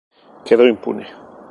Quedó 0.47 0.63
impune. 0.65 1.05